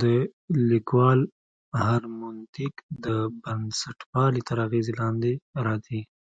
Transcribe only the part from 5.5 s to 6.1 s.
راځي.